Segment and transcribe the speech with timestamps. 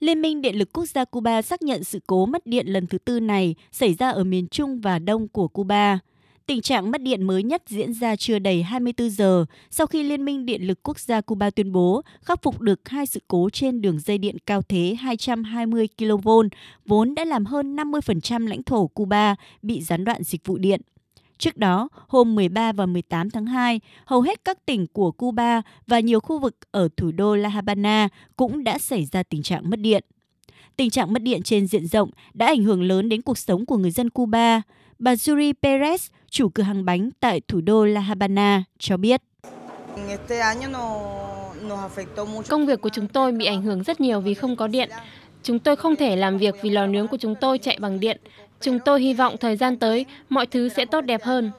[0.00, 2.98] Liên minh Điện lực Quốc gia Cuba xác nhận sự cố mất điện lần thứ
[2.98, 5.98] tư này xảy ra ở miền Trung và Đông của Cuba.
[6.46, 10.24] Tình trạng mất điện mới nhất diễn ra chưa đầy 24 giờ sau khi Liên
[10.24, 13.80] minh Điện lực Quốc gia Cuba tuyên bố khắc phục được hai sự cố trên
[13.80, 16.28] đường dây điện cao thế 220 kV,
[16.86, 20.80] vốn đã làm hơn 50% lãnh thổ Cuba bị gián đoạn dịch vụ điện.
[21.38, 26.00] Trước đó, hôm 13 và 18 tháng 2, hầu hết các tỉnh của Cuba và
[26.00, 29.80] nhiều khu vực ở thủ đô La Habana cũng đã xảy ra tình trạng mất
[29.80, 30.04] điện.
[30.76, 33.76] Tình trạng mất điện trên diện rộng đã ảnh hưởng lớn đến cuộc sống của
[33.76, 34.62] người dân Cuba.
[34.98, 39.22] Bà Yuri Perez, chủ cửa hàng bánh tại thủ đô La Habana, cho biết.
[42.48, 44.90] Công việc của chúng tôi bị ảnh hưởng rất nhiều vì không có điện.
[45.42, 48.20] Chúng tôi không thể làm việc vì lò nướng của chúng tôi chạy bằng điện.
[48.60, 51.50] Chúng tôi hy vọng thời gian tới mọi thứ sẽ tốt đẹp hơn.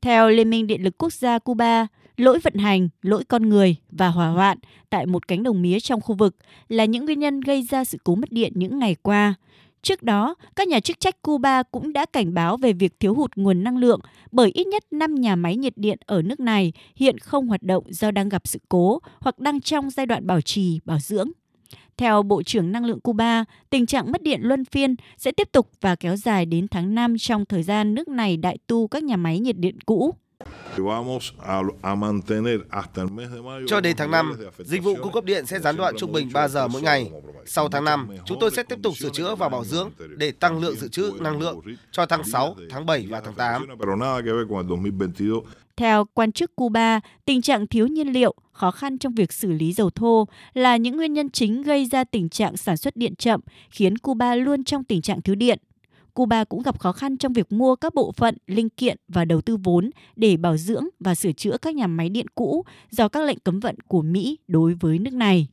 [0.00, 1.86] Theo Liên minh Điện lực Quốc gia Cuba,
[2.16, 4.58] lỗi vận hành, lỗi con người và hỏa hoạn
[4.90, 6.36] tại một cánh đồng mía trong khu vực
[6.68, 9.34] là những nguyên nhân gây ra sự cố mất điện những ngày qua.
[9.82, 13.30] Trước đó, các nhà chức trách Cuba cũng đã cảnh báo về việc thiếu hụt
[13.36, 14.00] nguồn năng lượng
[14.32, 17.84] bởi ít nhất 5 nhà máy nhiệt điện ở nước này hiện không hoạt động
[17.88, 21.30] do đang gặp sự cố hoặc đang trong giai đoạn bảo trì, bảo dưỡng.
[21.96, 25.70] Theo Bộ trưởng Năng lượng Cuba, tình trạng mất điện luân phiên sẽ tiếp tục
[25.80, 29.16] và kéo dài đến tháng 5 trong thời gian nước này đại tu các nhà
[29.16, 30.14] máy nhiệt điện cũ.
[33.66, 36.48] Cho đến tháng 5, dịch vụ cung cấp điện sẽ gián đoạn trung bình 3
[36.48, 37.10] giờ mỗi ngày.
[37.46, 40.60] Sau tháng 5, chúng tôi sẽ tiếp tục sửa chữa và bảo dưỡng để tăng
[40.60, 43.66] lượng dự trữ năng lượng cho tháng 6, tháng 7 và tháng 8.
[45.80, 49.72] Theo quan chức Cuba, tình trạng thiếu nhiên liệu, khó khăn trong việc xử lý
[49.72, 53.40] dầu thô là những nguyên nhân chính gây ra tình trạng sản xuất điện chậm,
[53.70, 55.58] khiến Cuba luôn trong tình trạng thiếu điện.
[56.14, 59.40] Cuba cũng gặp khó khăn trong việc mua các bộ phận, linh kiện và đầu
[59.40, 63.24] tư vốn để bảo dưỡng và sửa chữa các nhà máy điện cũ do các
[63.24, 65.48] lệnh cấm vận của Mỹ đối với nước này.